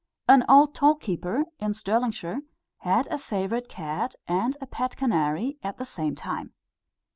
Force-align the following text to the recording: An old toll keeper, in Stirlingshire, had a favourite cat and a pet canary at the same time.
An 0.27 0.43
old 0.49 0.73
toll 0.73 0.95
keeper, 0.95 1.45
in 1.59 1.73
Stirlingshire, 1.75 2.41
had 2.77 3.05
a 3.09 3.19
favourite 3.19 3.69
cat 3.69 4.15
and 4.27 4.57
a 4.59 4.65
pet 4.65 4.97
canary 4.97 5.59
at 5.61 5.77
the 5.77 5.85
same 5.85 6.15
time. 6.15 6.55